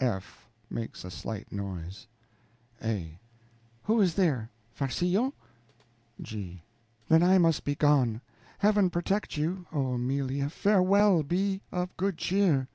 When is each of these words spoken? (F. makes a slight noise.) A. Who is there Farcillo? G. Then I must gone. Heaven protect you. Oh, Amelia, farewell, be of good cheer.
(F. 0.00 0.46
makes 0.70 1.04
a 1.04 1.10
slight 1.10 1.50
noise.) 1.50 2.06
A. 2.80 3.18
Who 3.82 4.00
is 4.00 4.14
there 4.14 4.48
Farcillo? 4.72 5.32
G. 6.22 6.62
Then 7.08 7.24
I 7.24 7.36
must 7.38 7.64
gone. 7.78 8.20
Heaven 8.58 8.90
protect 8.90 9.36
you. 9.36 9.66
Oh, 9.72 9.94
Amelia, 9.94 10.50
farewell, 10.50 11.24
be 11.24 11.62
of 11.72 11.96
good 11.96 12.16
cheer. 12.16 12.68